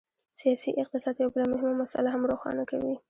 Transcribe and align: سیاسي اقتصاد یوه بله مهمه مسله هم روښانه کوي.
سیاسي 0.39 0.69
اقتصاد 0.83 1.15
یوه 1.17 1.31
بله 1.35 1.45
مهمه 1.53 1.73
مسله 1.81 2.07
هم 2.13 2.23
روښانه 2.31 2.63
کوي. 2.71 2.95